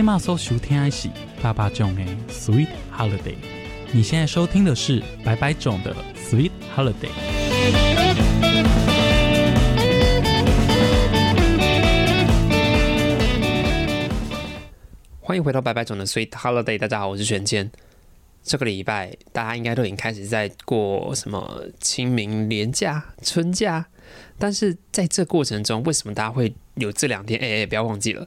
[0.00, 1.10] 今马收收听的是
[1.42, 2.00] 爸爸囧的
[2.32, 3.34] Sweet Holiday。
[3.92, 7.10] 你现在收听的是白白种的 Sweet Holiday。
[15.20, 17.70] 欢迎回到白白种的 Sweet Holiday，大家好，我是玄谦。
[18.42, 23.84] 这个礼拜大家应该都已经开始在过什么清明年假、春假，
[24.38, 27.38] 但是在这过程中，为什么大家会有这两天？
[27.38, 28.26] 哎哎，不要忘记了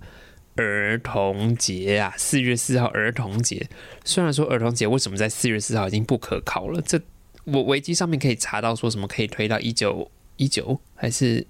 [0.55, 3.69] 儿童节啊，四月四号儿童节。
[4.03, 7.01] 虽然说儿童节为什么在四月四号已经不可考了，这
[7.45, 11.45] 我维基上面可以查到说什么可以推到一九一九，还是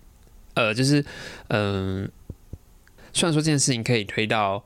[0.54, 1.04] 呃，就是
[1.48, 2.10] 嗯、
[3.14, 4.64] 虽然说这件事情可以推到。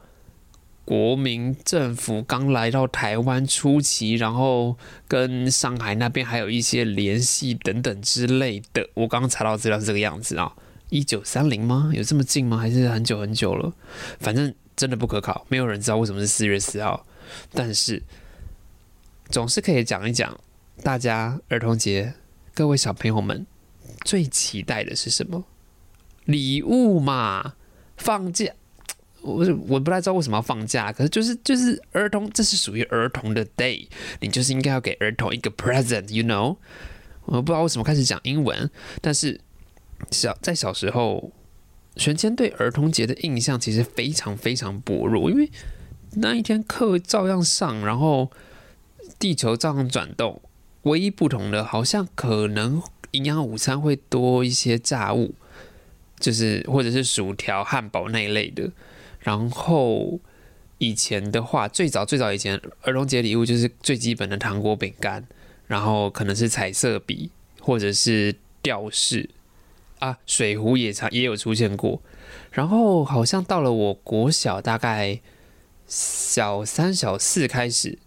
[0.88, 8.88] 国民政府刚来到台湾初期，然后跟上海那边还有一些联系等等之类的。
[8.94, 10.56] 我刚刚查到资料是这个样子啊，
[10.90, 11.92] 一九三零吗？
[11.94, 12.58] 有这么近吗？
[12.58, 13.74] 还是很久很久了？
[14.20, 17.06] 反正真的不可考，没有人知道为什么是四月四号。
[17.54, 18.02] 但是
[19.30, 20.40] 总是可以讲一讲，
[20.82, 22.14] 大家儿童节
[22.54, 23.46] 各位小朋友们
[24.06, 25.44] 最期待的是什么？
[26.26, 27.56] 礼物嘛，
[27.98, 28.52] 放假。
[29.22, 33.86] 我我不太知道为什么要放假，可是就是就是儿童，这是属于儿童的 day，
[34.22, 36.56] 你就是应该要给儿童一个 present，you know？
[37.26, 38.70] 我不知道为什么开始讲英文，
[39.02, 39.38] 但是
[40.12, 41.32] 小在小时候，
[41.96, 45.50] 玄谦对儿童节的印象其实非常非常薄弱，因为
[46.14, 48.32] 那一天课照样上，然后
[49.20, 50.42] 地球照样转动，
[50.84, 52.82] 唯一不同的好像可能
[53.12, 55.36] 营养午餐会多一些炸物，
[56.20, 58.72] 就是或者是薯条、汉堡那一类的。
[59.20, 60.20] 然后
[60.78, 65.28] 以前的话，最早最早以前儿童节礼物就是最基本的糖果、饼干，
[65.66, 69.30] 然后可能是彩色笔或者是吊饰
[70.00, 72.02] 啊，水壶也常也有出现过。
[72.52, 75.20] 然后好像到了我国小大概
[75.88, 78.00] 小三小四开始，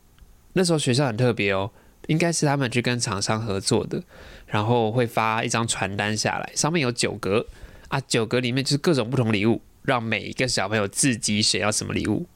[0.53, 1.71] 那时候学校很特别哦，
[2.07, 4.03] 应该是他们去跟厂商合作的，
[4.47, 7.47] 然后会发一张传单下来，上面有九格
[7.89, 9.61] 啊，九格里面就是各种不同礼物。
[9.83, 12.27] 让每一个小朋友自己选要什么礼物，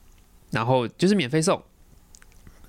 [0.50, 1.62] 然后就是免费送，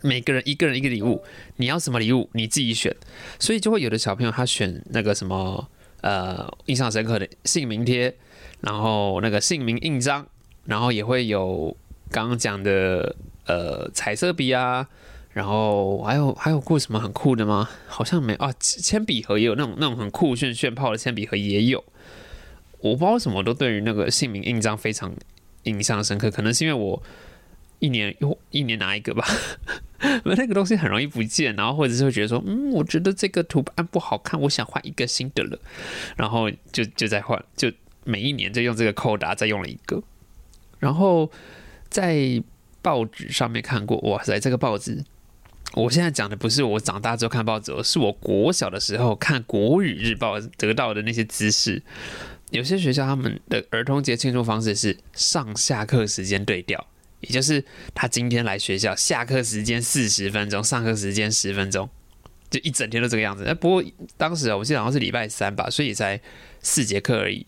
[0.01, 1.23] 每个人一个人一个礼物，
[1.55, 2.93] 你要什么礼物你自己选，
[3.39, 5.69] 所以就会有的小朋友他选那个什么
[6.01, 8.15] 呃印象深刻的姓名贴，
[8.61, 10.25] 然后那个姓名印章，
[10.65, 11.75] 然后也会有
[12.09, 14.87] 刚刚讲的呃彩色笔啊，
[15.31, 17.69] 然后还有还有过什么很酷的吗？
[17.87, 21.83] 好像没啊，铅笔盒也有那种那种很酷炫炫炮的铅笔盒也有。
[22.79, 25.11] 我不知道什么都对于那个姓名印章非常
[25.63, 27.01] 印象深刻，可能是因为我
[27.79, 29.25] 一年又一年拿一个吧，
[30.25, 35.59] 那个东西很容易不见，然后或者是会觉得说，嗯，我觉得这个图案不好看，我想换一个新的了，
[36.15, 37.71] 然后就就再换，就
[38.03, 40.01] 每一年就用这个扣打再用了一个，
[40.79, 41.31] 然后
[41.89, 42.41] 在
[42.81, 45.03] 报纸上面看过，哇塞，这个报纸。
[45.73, 51.81] 我现在讲的不是我长大之后看报纸，是我国小的时候看国语日报得到的那些知识。
[52.51, 56.87] 有些学校他们的儿童节庆祝方式是上下课时间对调，
[57.25, 57.63] 也就是
[57.93, 61.89] 他今天来学校，下课时间四十分钟，上课时间十分钟，
[62.49, 63.43] 就一整天都这个样子。
[63.45, 63.83] 哎，不过
[64.17, 66.19] 当时啊，我记得好像是礼拜三吧，所以才
[66.61, 67.45] 四节课而已。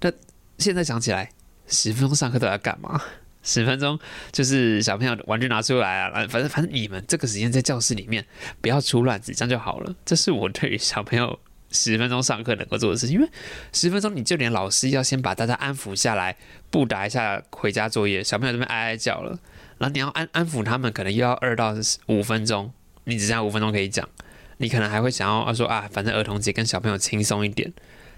[0.00, 0.12] 那
[0.58, 1.30] 现在想起来，
[1.66, 3.02] 十分钟上课都要干嘛？
[3.42, 3.98] 十分钟
[4.32, 8.24] 就是小朋友玩具拿出来啊，反正反正你们这个时间在教室里面
[8.60, 9.94] 不要出乱子，这样就好了。
[10.04, 11.38] 这是我对于小朋友。
[11.70, 13.28] 十分钟上课能够做的事情，因为
[13.72, 16.36] 十分钟你就连老师要先把大家安抚下来，
[16.70, 19.38] 布达一下回家作业，小朋友这边哀哀叫了，
[19.78, 21.74] 然后你要安安抚他们，可能又要二到
[22.06, 22.72] 五分钟，
[23.04, 24.08] 你只剩下五分钟可以讲，
[24.56, 27.72] 你可能还会想要说啊，反正儿童节跟小朋友轻松一点，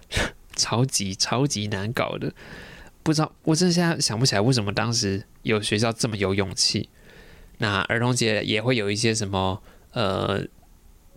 [0.55, 2.33] 超级超级难搞的，
[3.03, 6.89] 不知道我真的现在想不起来为什么当时有学校这么有勇气。
[7.59, 9.63] 那儿童节也会有一些什么
[9.93, 10.47] 呃。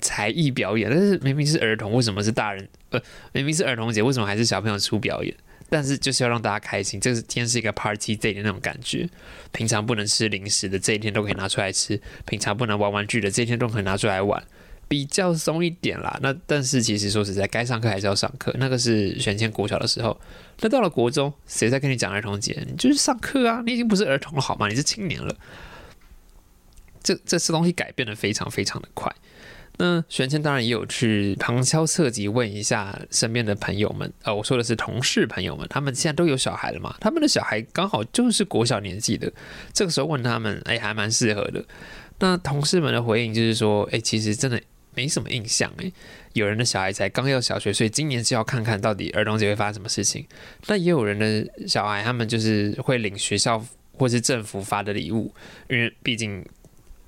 [0.03, 2.67] 才艺表演，但是明明是儿童，为什么是大人？
[2.91, 5.33] 呃，明明是儿童节，为什么还是小朋友出表演？
[5.69, 9.09] 但是就是要让大家开心，这是今天是一个 party day 的那种感觉。
[9.51, 14.43] 平常不能吃零食的这一天都可以拿出来吃，平常不能玩玩具的这一天都可以拿出来玩，
[14.87, 16.19] 比较松一点啦。
[16.21, 18.53] 那但是其实说实在，该上课还是要上课。
[18.59, 20.19] 那个是选前国小的时候，
[20.59, 22.61] 那到了国中，谁在跟你讲儿童节？
[22.67, 24.67] 你就是上课啊，你已经不是儿童了好吗？
[24.67, 25.35] 你是青年了。
[27.01, 29.11] 这这次东西改变的非常非常的快。
[29.77, 36.95] 那玄谦当然也有去旁敲侧击问一下身边的朋友们，呃，我说的是同事朋友们，他们现在都有小孩了嘛？
[36.99, 39.33] 他们的小孩刚好就是国小年纪的，
[39.73, 41.65] 这个时候问他们，哎，还蛮适合的。
[42.19, 44.61] 那同事们的回应就是说，哎，其实真的
[44.93, 45.91] 没什么印象，哎，
[46.33, 50.23] 有人的小孩才刚要小学，所以今年是要看看到底儿童节会发生什么事情。
[50.67, 53.65] 那也有人的小孩，他们就是会领学校
[53.97, 55.33] 或是政府发的礼物，
[55.67, 56.45] 因为毕竟。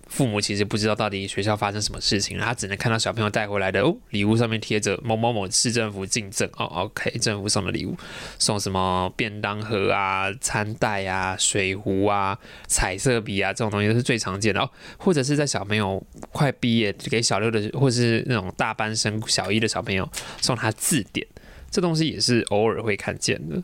[0.07, 7.97] 父母其实不知道到底学校发生什么事情，他只能看到小朋友带回来的哦，礼物上面贴着某某某市政府进赠哦，OK，政府送的礼物，
[8.37, 12.37] 送什么便当盒啊、餐袋啊、水壶啊、
[12.67, 14.69] 彩色笔啊，这种东西都是最常见的哦。
[14.97, 20.07] 或者是在小朋友快毕业给小六的，或是那种大班生小一的小朋友
[20.39, 21.25] 送他字典，
[21.71, 23.61] 这东西也是偶尔会看见的。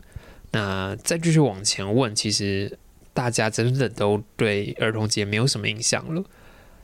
[0.50, 2.78] 那再继续往前问，其实。
[3.14, 6.24] 大家真的都对儿童节没有什么印象了，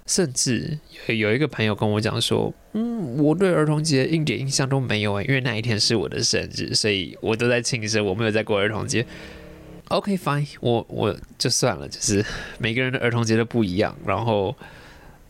[0.06, 9.06] 甚至有一个朋友跟我讲说：“嗯，我对儿童节一点印象都没有诶，因为那一天是我的生日，所以我都在庆生，我没有在过儿童节。”
[9.88, 12.22] OK，fine，我我就算了，就是
[12.58, 13.96] 每个人的儿童节都不一样。
[14.04, 14.54] 然后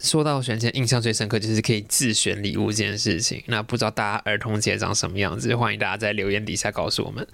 [0.00, 3.41] 说到选前印象最深刻，就是可以自选礼物这件事情。
[3.47, 5.55] 那不知道大家儿童节长什么样子？
[5.55, 7.25] 欢迎大家在留言底下告诉我们。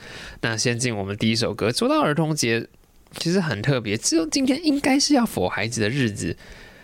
[0.42, 2.66] 那先进我们第一首歌，说到儿童节。
[3.18, 6.36] 其实很特别，只有今天应该是要佛孩子的日子，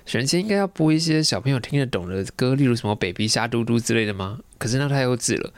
[0.07, 4.39] 选前应该要播一些小朋友听得懂的歌，例如什么 “baby 虾嘟嘟”之类的吗？
[4.59, 5.53] 可是那太幼稚了，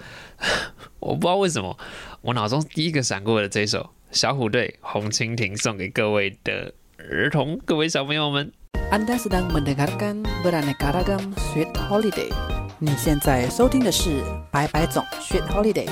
[1.00, 1.78] 我不知道为什么，
[2.22, 8.52] 我脑中第一个闪过的这首小虎队《红蜻蜓》送给各位的儿童、各位小朋友们。
[8.92, 12.30] Anda sedang mendengarkan beraneka ragam Sweet Holiday，
[12.78, 14.20] 你现在收听的是
[14.50, 15.88] 白白总 Sweet Holiday。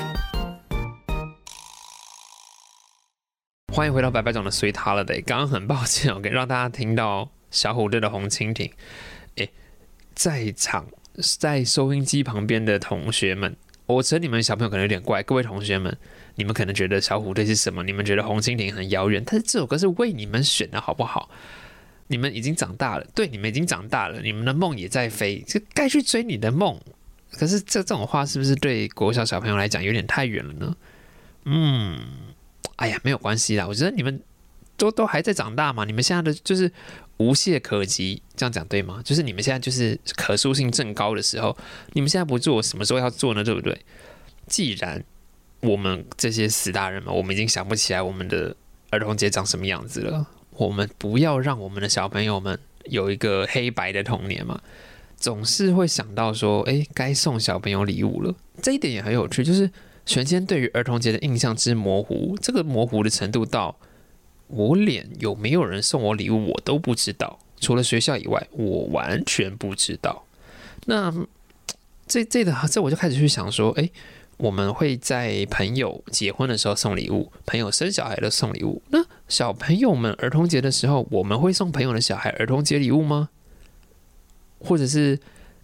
[3.73, 5.23] 欢迎回到白白总的 Sweet Holiday。
[5.23, 8.69] 刚刚很抱歉，我给让大家听到小虎队的红蜻蜓。
[9.35, 9.49] 诶，
[10.13, 10.85] 在场
[11.39, 15.23] 在收音机旁边的同学们，我觉得你们小朋友可能有点怪。
[15.23, 15.97] 各位同学们，
[16.35, 17.81] 你们可能觉得小虎队是什么？
[17.83, 21.29] 你们觉得红蜻蜓很遥远，但是这首歌是为你们选的，好不好？
[22.07, 26.77] 你们已经长大了，对，你们已经长大了，你们的梦也在飞，就该去追你的梦。
[27.31, 30.75] 可是这这种话是不是对国小小朋友来讲有点太远了呢？
[31.45, 31.99] 嗯。
[32.81, 34.19] 哎呀，没有关系啦，我觉得你们
[34.75, 36.71] 都都还在长大嘛，你们现在的就是
[37.17, 38.99] 无懈可击，这样讲对吗？
[39.05, 41.55] 就是你们现在就是可塑性正高的时候，
[41.93, 43.43] 你们现在不做，什么时候要做呢？
[43.43, 43.79] 对不对？
[44.47, 45.03] 既然
[45.59, 48.55] 我们这些死大人嘛，我们已经想不起来我们的
[48.89, 54.59] 儿童节长什么样子了，我们不要让我们的小朋友们有一个黑白的童年嘛，
[55.15, 59.69] 总是会想到说，哎，该送小朋友礼物了，这一点也很有趣，就是。
[60.11, 63.77] 玄谦对于儿童节的印象之模糊，这个模糊的程度到
[64.47, 70.25] 我脸有没有人送我礼物我都不知道，除了学校以外，我完全不知道。
[70.87, 71.13] 那
[72.07, 73.89] 这这的这我就开始去想说，哎，
[74.35, 78.81] 我们会在朋友结婚的时候送礼物，朋友生小孩的送礼物。
[78.89, 83.29] 那小朋友们儿童节的时候，我们会送朋友的小孩儿童节礼物吗？
[84.59, 85.17] 或者是？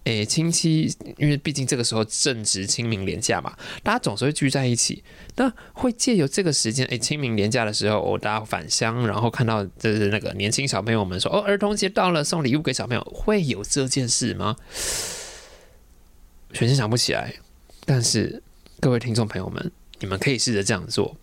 [0.07, 5.03] 诶，亲戚，因为毕竟这个时候正值清明年假嘛，大家总是会聚在一起。
[5.35, 14.55] 那会借由这个时间，诶，清明年假的时候，哦，大家返乡，然后看到就是那个年轻小朋友们说，哦，儿童节到了，送礼物给小朋友，会有这件事吗？
[16.53, 17.33] 全然想不起来。
[17.85, 18.41] 但是
[18.79, 21.17] 各位听众朋友们，你们可以试着这样做。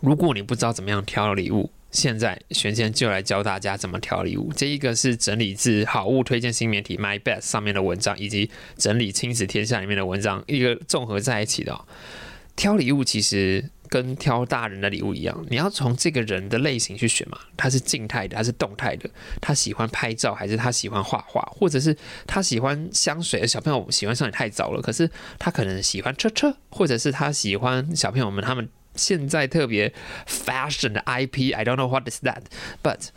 [0.00, 4.50] 如果你不知道怎么样挑礼物，现在玄谦就来教大家怎么挑礼物。
[4.56, 11.78] 这一个是整理自好物推荐新媒体 My Best 上面的文章，以及整理亲子天下里面的文章，一个综合在一起的。
[12.56, 17.38] 挑礼物其实跟挑大人的礼物一样，你要从这个人的类型去选嘛。
[17.56, 19.08] 他是静态的，还是动态的？
[19.40, 21.40] 他喜欢拍照，还是他喜欢画画？
[21.54, 21.96] 或者是
[22.26, 23.46] 他喜欢香水？
[23.46, 28.66] 小朋友喜欢上也太早了，可是他可能喜欢车车，或者是他喜欢小朋友们他们。
[28.94, 29.92] 现在特别
[30.26, 33.08] fashion 的 IP，I don't know what is that，but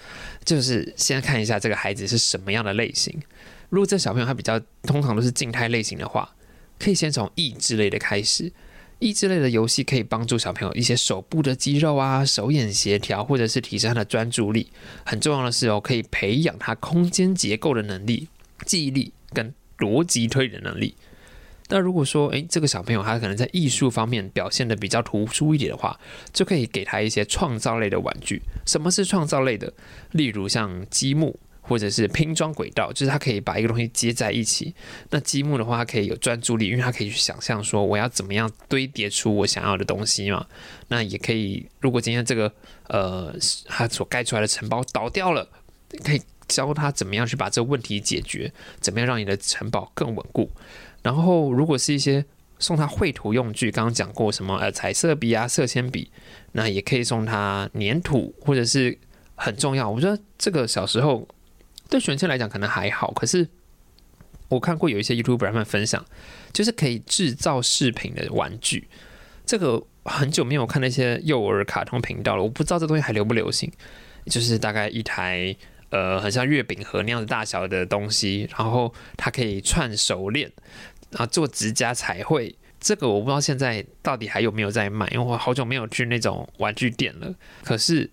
[0.43, 3.21] 就是先看一下这个孩子是什么样的类型。
[3.69, 6.35] 如果这小朋友他比较通常都是静态类型的话，
[6.79, 8.51] 可以先从益智类的开始。
[8.99, 14.69] 益智类的游戏可以帮助小朋友一些手部的肌肉啊、手眼协调，或者是提升他的专注力。
[15.05, 18.29] 很重要的是哦，可以培养他空间结构的能力、
[18.65, 20.95] 记忆力跟逻辑推理的能力。
[21.67, 25.99] 那如果说，诶，这个小朋友他可能在艺术方面表现的比较突出一点的话，
[26.31, 28.41] 就可以给他一些创造类的玩具。
[28.65, 29.73] 什么是创造类的？
[30.11, 34.75] 例如像积木，或者是拼装轨道，就是他可以把一个东西接在一起。
[35.09, 40.45] 那积木的话，它可以有专注力，因为它可以去想象说我要怎么样堆叠出我想要的东西嘛。
[40.89, 42.53] 那也可以，如果今天这个
[42.89, 45.49] 呃他所盖出来的城堡倒掉了，
[46.03, 50.51] 可以教他怎么样去把这个问题解决，怎么样让你的城堡更稳固。
[51.05, 52.25] 然后，如果是一些
[52.57, 56.09] 送他绘图用具，刚刚讲过什么呃彩色笔啊、色铅笔，
[56.53, 58.97] 那也可以送他粘土，或者是
[59.35, 59.87] 很重要。
[59.87, 61.27] 我觉得这个小时候
[61.91, 63.47] 对玄谦来讲可能还好，可是
[64.49, 66.03] 我看过有一些 YouTube 他们分享，
[66.51, 68.87] 就是可以制造饰品的玩具。
[69.45, 73.71] 这个很久没有看那些幼儿卡通频道了，我不知道这东西还流不流行。
[74.25, 75.55] 就是大概一台
[75.91, 80.51] 呃，很像月饼盒那样子大小的东西，然后它可以串手链，
[81.13, 82.55] 啊，做指甲彩绘。
[82.79, 87.33] 这个我不知道现在到底还有没有在卖，因为我好久没有去那种玩具店了。
[87.63, 88.09] 可是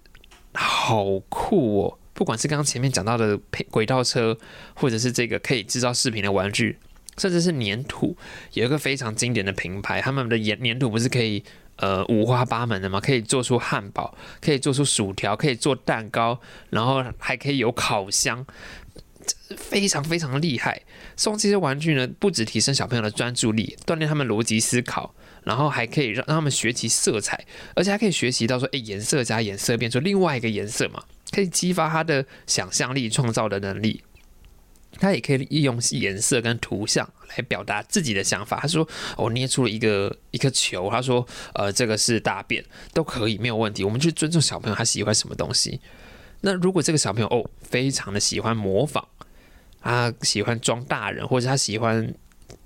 [0.54, 1.98] 好酷哦！
[2.14, 4.38] 不管是刚刚前面讲到的配轨道车，
[4.74, 6.78] 或者是这个可以制造视频的玩具，
[7.18, 8.16] 甚至是粘土，
[8.52, 11.42] 有一个非常经典的品牌，他们的粘粘土不是可以
[11.76, 13.00] 呃五花八门的吗？
[13.00, 18.46] 可以做出汉堡，可以做出薯条，可以做蛋糕，然后还可以有烤箱。
[19.56, 20.82] 非常非常厉害，
[21.16, 25.14] 送这些玩具呢，不止提升小朋友的专注力，锻炼他们逻辑思考，
[25.44, 34.02] 然后还可以让让他们学习色彩，而且还可以学习到说，哎，颜色加颜色变出另外一个颜色嘛，可以激发他的想象力、创造的能力。
[35.00, 38.60] 他也可以利用颜色跟图像来表达自己的想法。
[38.60, 38.86] 他说
[39.16, 41.26] ：“我捏出了一个一颗球。”他说
[41.56, 42.62] ：“呃，这个是大便，
[42.92, 43.82] 都可以，没有问题。
[43.82, 45.80] 我们去尊重小朋友，他喜欢什么东西。”
[46.42, 49.04] 那如果这个小朋友哦，非常的喜欢模仿，
[49.80, 52.14] 他喜欢装大人，或者他喜欢。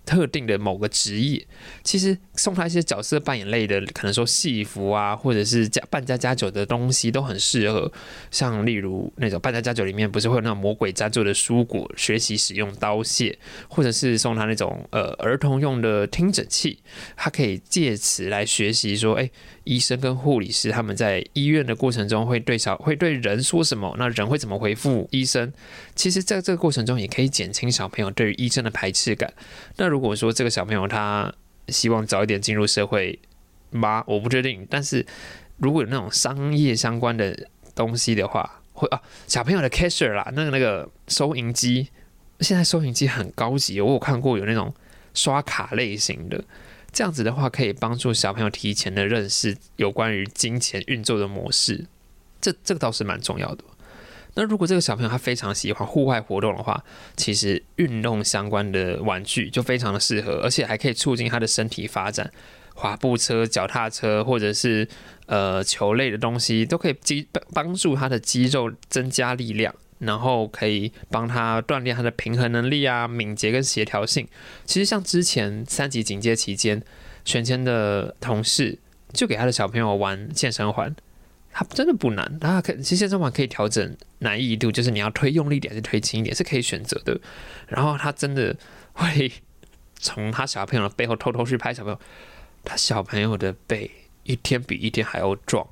[0.04, 1.44] 特定的某个职业，
[1.82, 7.90] 其实送他一些角色扮演类的，可能说戏服啊，或者是加扮家家酒的东西都很适合。
[8.30, 16.78] 像例如那种扮家家酒里面不是会有那种魔鬼粘做的蔬果，学习使用刀械，或者是送他那种呃儿童用的听诊器，
[17.16, 19.28] 他可以借此来学习说，哎，
[19.66, 25.52] 医生跟护理师他们在医院的过程中会对小会对人说什么，那人会怎么回复医生？
[25.94, 29.32] 其实在这个过程中也可以减轻小朋友对于医生的排斥感。
[29.76, 31.34] 那如果说这个小朋友他
[31.68, 33.18] 希望早一点进入社会
[33.70, 34.04] 吗？
[34.06, 34.64] 我不确定。
[34.70, 35.04] 但是
[35.58, 37.36] 如果有那种商业相关的
[37.74, 41.88] 东西的话，会啊，小朋友的 cashier 啦，那个那个收银机，
[42.38, 44.72] 现在收银机很高级，我有看过有那种
[45.12, 46.44] 刷卡类型的，
[46.96, 51.84] 这样子的话可以帮助小朋友提前的认识有关于金钱运作的模式，
[52.40, 53.62] 这这个倒是蛮重要的。
[54.32, 56.82] 那如果这个小朋友他非常喜欢户外活动的话，
[57.14, 62.32] 其实运动相关的玩具就非常的适合，而且还可以促进他的身体发展。
[62.74, 64.88] 滑步车、脚踏车或者是
[65.26, 74.26] 呃球类的东西，都可以肌帮助他的肌肉增加力量，然后可以帮他锻炼他的平衡能力啊、敏捷跟协调性。
[74.64, 76.82] 其实像之前三级警戒期间，
[77.24, 78.78] 玄谦的同事
[79.12, 80.94] 就给他的小朋友玩健身环。
[81.58, 87.18] 他真的不难，他可其实健身环可以调整难易度，就是你要推用力点还是推轻一点是可以选择的。
[87.66, 88.54] 然后他真的
[88.92, 89.32] 会
[89.98, 91.98] 从他小朋友的背后偷偷去拍小朋友，
[92.62, 93.90] 他小朋友的背
[94.24, 95.66] 一天比一天还要壮，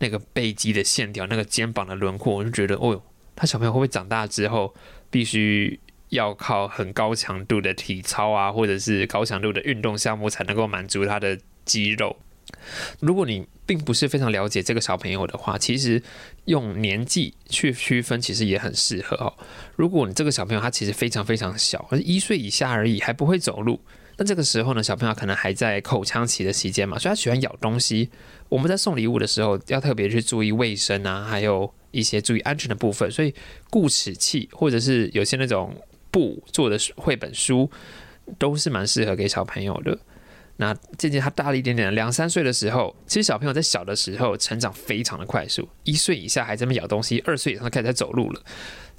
[0.00, 3.02] 那个背肌的线条，那个肩膀的轮廓，我就觉得，哦哟，
[3.34, 4.74] 他小朋友会不会长大之后
[5.10, 5.78] 必须
[6.10, 12.16] 要靠很高强度的体操啊，或者是高强度的运动项目才能够满足他的肌肉？
[13.00, 16.02] 如果你并不是非常了解这个小朋友的话，其实
[16.44, 19.32] 用年纪去区分，其实也很适合哦。
[19.76, 23.80] 如果你这个小朋友他其实非常非常小，一岁以下而已，还不会走路，
[24.16, 28.10] 那这个时候呢，小朋友可能还在口腔期的期间嘛，所以他喜欢咬东西。
[28.48, 33.10] 我们在送礼物的时候，要特别去注意卫生啊，还有一些注意安全的部分。
[33.10, 33.34] 所以
[33.70, 35.74] 固齿器或者是有些那种
[36.10, 37.70] 布做的绘本书，
[38.38, 39.98] 都是蛮适合给小朋友的。
[40.58, 48.42] 那渐渐他大了一点点，两三岁的时候，其实小朋友在小的时候成长非常的快速，一岁以下还在那咬东西，二岁以上开始在走路了。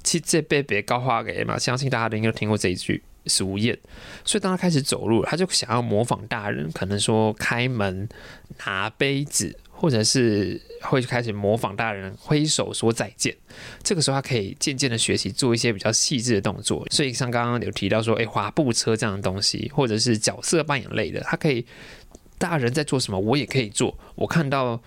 [0.02, 3.76] 其实这被别高花给嘛，相信大家都应该听过这一句俗谚。
[4.24, 8.08] 所以当他开始走路，他就想要模仿大人，可能说开门、
[8.64, 9.58] 拿杯子。
[9.76, 13.36] 或者是会开始模仿大人挥手说再见，
[13.82, 16.86] 这个时候他可以渐渐的学习做一些比较细致的动作。
[16.90, 21.66] 所以像刚刚有提到说，诶，滑步车这样的东西，或者是角色扮演类的，他可以
[22.38, 23.98] 大人在做什么，我也可以做。
[24.14, 24.80] 我看到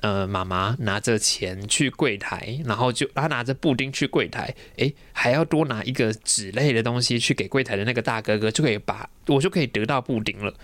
[0.00, 10.54] 呃妈妈拿着钱去柜台，然后就他拿着布丁去柜台，诶，还要多拿一个纸类的东西去给柜台的那个大哥哥，就可以把我就可以得到布丁了。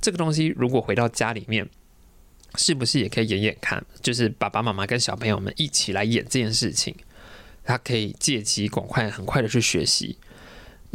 [0.00, 1.68] 这个东西如果回到家里面。
[2.58, 3.84] 是不是也可以演演看？
[4.00, 6.94] 就是爸爸妈妈跟小朋友们一起来演这件事情，
[7.62, 10.16] 他可以借机广快、很快的去学习。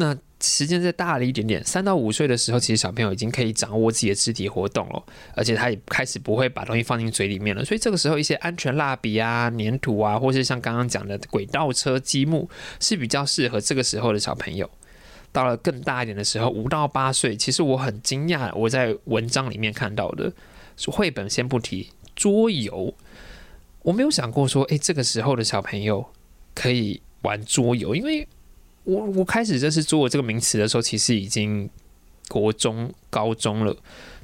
[0.01, 5.03] 那时间再大了一点点，三到五岁的时候，其实小朋友已经可以掌握自己的肢体活动了，
[5.35, 7.63] 而且他也开始不会把东西放进嘴里面了。
[7.63, 14.69] 所以这个时候，一些安全蜡笔啊、粘土啊，或是像刚刚讲的轨道车、积木，是比较适合这个时候的小朋友。
[15.31, 20.33] 到了更大一点的时候，五到八岁，其实我很惊讶，我在文章里面看到的。
[20.87, 22.95] 绘本先不提，桌游
[23.83, 26.03] 我没有想过说，哎，这个时候的小朋友
[26.55, 28.27] 可以玩桌游，因为
[28.83, 31.69] 我我开始认识桌这个名词的时候，其实已经
[32.27, 33.75] 国中、高中了，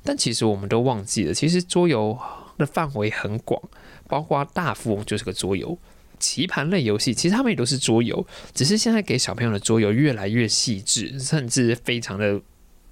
[0.03, 2.17] 但其实我们都忘记了，其实桌游
[2.57, 3.61] 的范围很广，
[4.07, 5.77] 包括大富翁就是个桌游，
[6.17, 12.41] 棋盘类游戏，其实他们也都是桌游，只是现在给小朋友的桌游越来越细致，甚至非常的，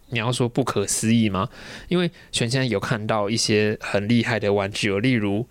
[0.10, 1.50] 你要说不可思议吗？
[1.88, 5.48] 因为全现在有看到一些很厉害的玩具哦，例如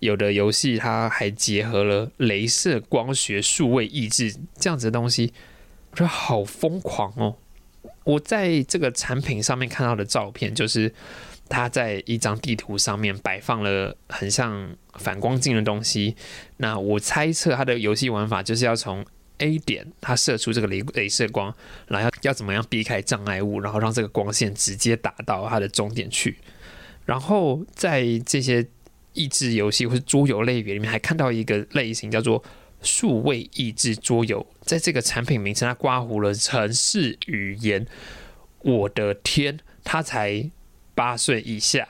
[0.00, 5.32] 有的游戏它还结合了镭射光学、数位意志这样子的东西，
[5.92, 7.36] 我觉得好疯狂哦！
[8.04, 10.92] 我在这个产品上面看到的照片就是。
[11.52, 16.14] 它在一张地图上面摆放了很像反光镜的东西。
[16.58, 19.04] 那我猜测它的游戏玩法就是要从
[19.38, 21.52] A 点，它射出这个镭镭射光，
[21.88, 26.38] 然后要怎么样避开障碍物，然后让这个光线直接打到它的终点去。
[27.04, 28.64] 然后在这些
[29.12, 32.42] 益智游戏或者桌游类别里面，还看到一个类型叫做
[32.82, 34.46] 数位益智桌游。
[34.62, 37.86] 在这个产品名称，它刮胡了城市语言。
[38.60, 40.50] 我的天，他才。
[40.92, 41.88] 八岁以下，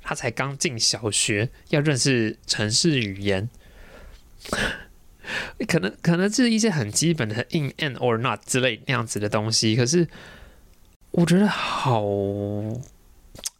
[0.00, 3.50] 他才刚进小学，要认识城市语言，
[5.66, 9.76] 可能可能是一些很基本的 in and or not 之类那样子的东西。
[9.76, 10.08] 可是
[11.10, 12.02] 我觉得好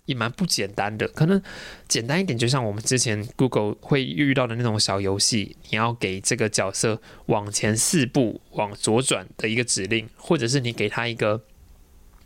[0.08, 1.06] 也蛮不简单的。
[1.06, 1.40] 可能
[1.86, 11.44] 简单一点，就像我们之前 Google 会遇到的那种小游戏，你要给这个角色往前四步往左转的一个指令，或者是你给他一个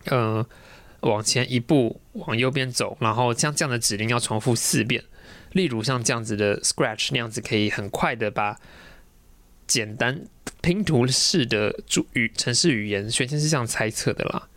[0.07, 0.47] 呃。
[1.03, 5.03] 往前一步，往右边走，然后像这样的指令要重复四遍。
[5.51, 8.61] 例如像这样子的 Scratch 那样子，可以很快的把
[9.67, 10.25] 简单
[10.61, 14.49] 拼图式的主语程式语言，玄先是这样猜测的啦。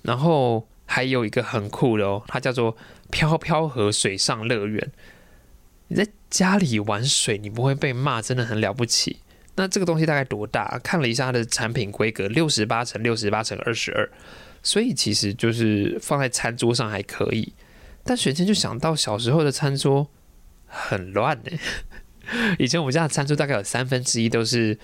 [0.00, 2.76] 然后还有一个很酷的哦，它叫做
[3.10, 4.92] 飘飘河水上乐园。
[5.88, 9.20] 你在家里玩水，你不会被骂，真的很了不起。
[9.56, 10.78] 那这个东西大概多大？
[10.84, 14.06] 看了一下它的产品规格，六十八乘六十八乘二十二。
[14.62, 17.54] 所以其实就是放在餐桌上还可以，
[18.04, 20.10] 但玄谦就想到小时候的餐桌
[20.66, 21.50] 很乱呢。
[22.60, 24.78] 以前我们家的餐桌大概有三分之一都是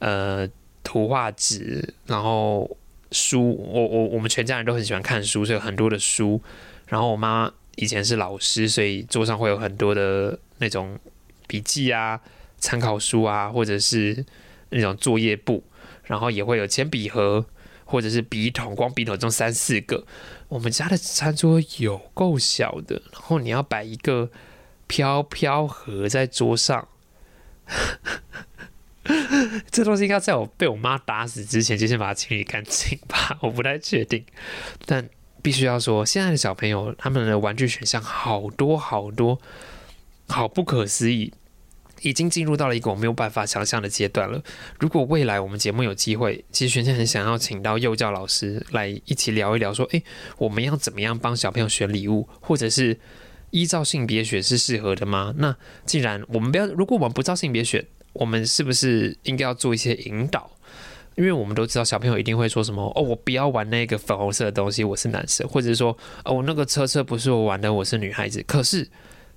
[0.00, 0.48] 呃
[0.82, 2.76] 图画纸，然后
[3.14, 3.56] 书。
[3.56, 6.42] 我我我们全家人都很喜欢看书，所以很多的书。
[6.88, 10.98] 然后我妈以前是老师，所以桌上会有很多的那种
[11.46, 12.20] 笔记啊、
[12.58, 14.26] 参考书啊，或者是
[14.68, 15.64] 那种作业簿，
[16.02, 17.46] 然后也会有铅笔盒。
[17.86, 20.06] 或者是笔筒，光笔筒中三四个。
[20.48, 24.30] 我们家的餐桌有够小的，然后你要摆一个
[24.86, 26.88] 飘飘盒在桌上，
[29.70, 33.38] 这东西应该在我被我妈打死之前就先把它清理干净吧？
[33.42, 34.24] 我不太确定，
[34.86, 35.08] 但
[35.42, 39.40] 必须要说，现在的小朋友他们的玩具选项好多好多，
[40.26, 41.32] 好不可思议。
[42.02, 44.42] 已经进入到了一个我没有办法想象的阶段了。
[44.78, 50.02] 如果未来我们节目有机会，其实玄谦很想要请到幼教老师来一起聊一聊，说，诶，
[50.36, 52.98] 我们要怎么样帮小朋友选礼物，或者是
[53.52, 55.32] 依照性别选是适合的吗？
[55.38, 57.82] 那既然我们不要，如果我们不照性别选，
[58.14, 60.50] 我们是不是应该要做一些引导？
[61.16, 68.42] 因为我们都知道小朋友一定会说什么，哦，我不要玩那个粉红色的东西，我是男生，或者是说，哦，那个车车不是我玩的，我是女孩子。
[68.46, 68.88] 可是。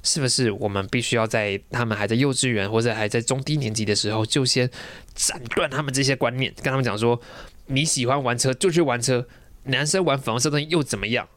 [0.04, 4.70] 是不是我们必须要在他们还在幼稚园或者还在中低年级的时候，就先
[5.16, 7.20] 斩断他们这些观念，跟他们讲说，
[7.66, 9.28] 你喜欢玩车就去玩车，
[9.64, 11.28] 男生玩粉红色东西又怎么样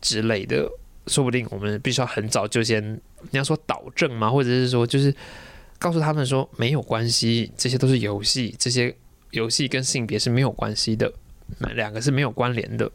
[0.00, 0.68] 之类的？
[1.06, 2.82] 说不定我们必须要很早就先，
[3.30, 4.28] 你要说导正吗？
[4.30, 5.14] 或者是说，就是
[5.78, 8.94] 告诉他们说没有关系，这些都是游戏，这些
[9.30, 11.12] 游戏跟性别是没有关系的，
[11.58, 12.90] 那两个是没有关联的。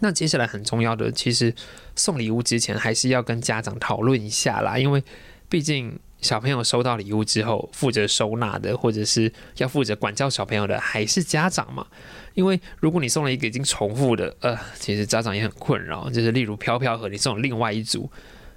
[0.00, 1.54] 那接下来很重要的，其实
[1.96, 5.02] 送礼物之前还是要跟家长讨论一下啦，因为
[5.48, 11.86] 毕竟小朋友收到礼物之后，负责收纳的或者是要负责管教小朋友的还是家长嘛。
[12.34, 16.08] 因为如果你送了一个已经重复的，呃，其实家长也很困扰。
[16.10, 18.08] 就是例如飘飘盒，你送另外一组，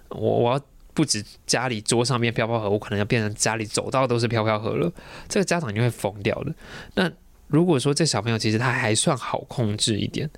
[0.09, 0.61] 我我要
[1.01, 4.91] 不止家里桌上面飘飘盒，我可能要变成家里走道都是飘飘盒了，
[5.27, 6.53] 这个家长就会疯掉的。
[6.93, 7.11] 那
[7.47, 10.29] 如果说这小朋友其实他还算好控制一点。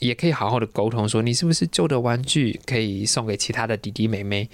[0.00, 4.48] 也可以好好的沟通，说你是不是旧的玩具可以送给其他的弟弟妹妹，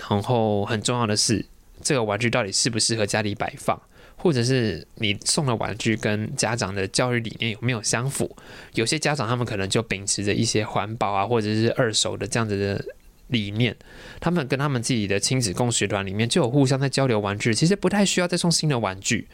[0.00, 1.46] 然后很重要的是，
[1.80, 3.80] 这个玩具到底适不适合家里摆放，
[4.16, 8.28] 或者是你送的玩具跟家长的教育理念有没有相符？
[8.72, 12.84] 有些家长他们可能就秉持着一些环保啊，或者是二手的这样子的
[13.28, 13.76] 理念，
[14.20, 19.28] 他们跟他们自己的亲子共学团里面就有互相在交流玩具，其实不太需要再送新的玩具。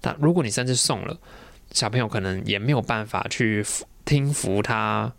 [0.00, 1.18] 但如果你甚至送了，
[1.72, 3.64] 小朋友可能也没有办法去。
[4.02, 5.12] 听服他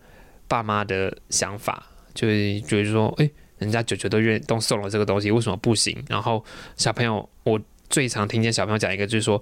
[0.49, 3.29] 爸妈的想法，就是觉得说，哎，
[3.59, 6.03] 人家舅舅都愿意都送了这个东西，为什么不行？
[6.09, 6.43] 然后
[6.75, 9.41] 小朋友，我最常听见小朋友讲一个，就是说，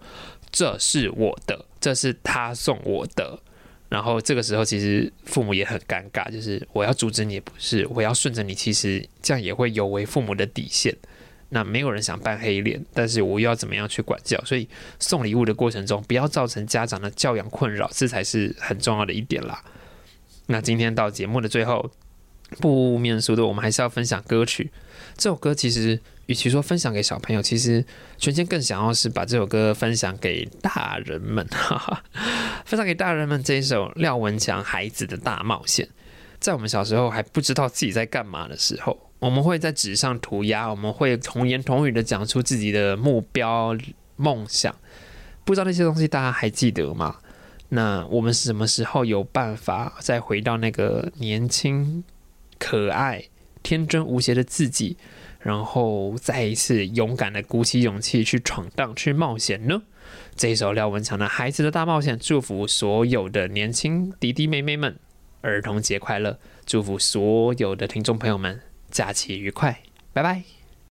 [0.51, 3.39] 这是我的，这是他送我的。
[3.89, 10.95] 然后这个时候，其实父母也很尴尬，就是我要阻止你，不是我要顺着你，其实这样也会有违父母的底线。
[11.49, 14.39] 那没有人想扮黑脸，但是我又要怎么样去管教？
[14.45, 19.63] 所以送礼物的过程中，不要造成家长的教养困扰，这才是很重要的一点啦。
[20.45, 21.89] 那今天到节目的最后，
[22.59, 24.69] 不免俗的，我们还是要分享歌曲。
[25.19, 27.83] 这首歌其实，与其说分享给小朋友，其实
[28.17, 32.03] 全谦更想要是把这首歌分享给大人们，哈哈，
[32.63, 35.85] 分享给大人们这一首廖文强《孩子的大冒险》。
[36.39, 43.75] 在我们小时候还不知道自己在干嘛的时候，我们会在纸上涂鸦，我们会童言童语的讲出自己的目标、
[44.15, 44.73] 梦想。
[45.43, 47.17] 不知道那些东西大家还记得吗？
[47.67, 52.05] 那我们什么时候有办法再回到那个年轻、
[52.57, 53.21] 可爱、
[53.63, 54.97] 天真无邪的自己，
[55.39, 59.81] 然后再一次勇敢的鼓起勇气去闯荡、去冒险呢？
[60.35, 64.97] 这一首廖文强的《孩子的大冒险》，祝福所有的年轻弟弟妹妹们。
[65.41, 66.37] 儿童节快乐！
[66.65, 68.59] 祝福所有的听众朋友们
[68.91, 70.58] 假期愉快，拜拜。